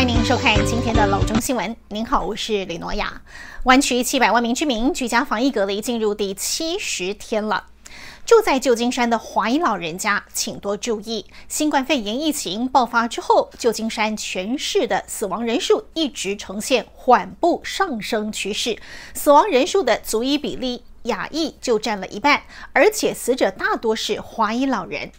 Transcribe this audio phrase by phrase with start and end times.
[0.00, 1.76] 欢迎您收看今天的老中新闻。
[1.88, 3.20] 您好，我是李诺亚。
[3.64, 7.66] 湾区七百万名居民居家防疫隔离进入第七十天了。
[8.24, 18.78] 住在旧金山的华裔老人家，请多注意，新冠肺炎疫情爆发之后，旧金山全市的死亡人数一直呈现缓步上升趋势，
[19.12, 25.12] 死亡人数的族裔比例，亚裔就占了一半，而且死者大多是华裔老人。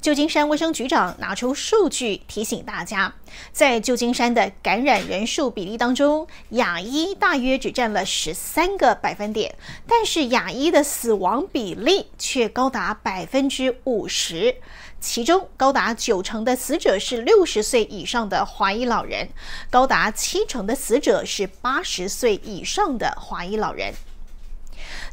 [0.00, 3.14] 旧金山卫生局长拿出数据提醒大家，
[3.52, 9.54] 在旧金山的感染人数比例当中，亚裔大约只占了十三个百分点，
[9.86, 14.56] 但是亚裔的死亡比例却高达百分之五十，
[15.00, 19.28] 其中高达九成的死者是六十岁以上的华裔老人，
[19.70, 23.92] 高达七成的死者是八十岁以上的华裔老人。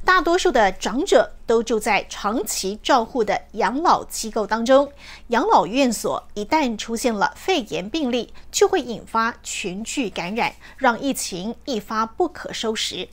[0.06, 4.92] 大多数的长者都住在长期照护的养老机构当中，
[5.28, 13.08] 养老院所一旦出现了肺炎病例，就会引发群聚感染，让疫情一发不可收拾。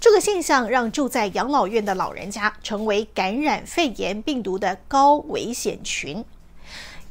[0.00, 6.24] 这个现象让住在养老院的老人家成为感染肺炎病毒的高危险群。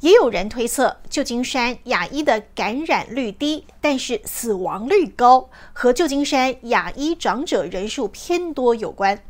[0.04, 9.24] 也有人推测，旧金山亚裔的感染率低，但是死亡率高，和旧金山亚裔长者人数偏多有关。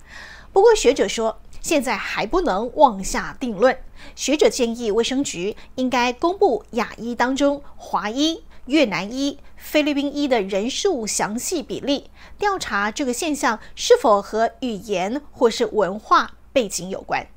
[0.52, 3.78] 不过，学者说，现在还不能妄下定论。
[4.16, 17.28] 学者建议卫生局应该公布亚裔当中华裔、越南裔、菲律宾裔的人数详细比例，调查这个现象是否和语言或是文化背景有关。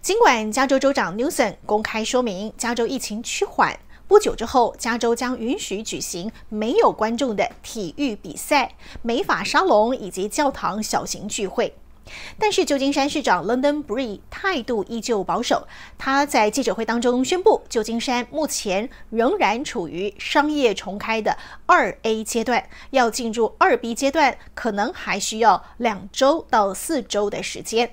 [0.00, 11.74] 尽管加州州长 Newsom 公开说明，加州疫情趋缓，不久之后，加州将允许举行没有观众的体育比赛、美法沙龙以及教堂小型聚会，
[12.38, 15.66] 但是旧金山市长 London Bree 态度依旧保守。
[15.98, 27.90] 他在记者会当中宣布，旧金山目前仍然处于商业重开的二 A 阶段，要进入二 B 阶段，可能还需要两周到四周的时间。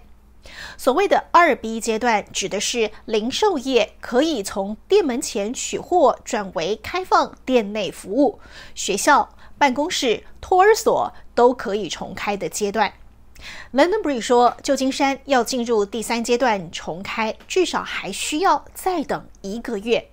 [0.77, 8.39] 所谓的二 B 阶段，指的是零售业可以从店门前取货转为开放店内服务，
[8.73, 12.93] 学校、办公室、托儿所都可以重开的阶段。
[13.73, 20.09] London Bree 说，旧金山要进入第三阶段重开，至少还需要再等一个月。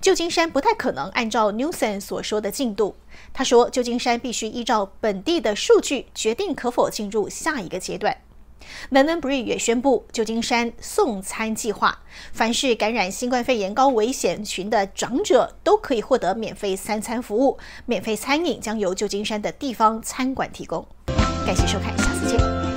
[0.00, 2.96] 旧金山不太可能按照 Newsom 所说的进度。
[3.32, 8.18] 他说，旧金山必须依照本地的数据决定可否进入下一个阶段。
[8.90, 20.86] 门门 Bree 也宣布，旧金山送餐计划，凡是感染新冠肺炎高危险群的长者都可以获得免费三餐服务，免费餐饮将由旧金山的地方餐馆提供。
[21.46, 22.75] 感谢收看，下次见。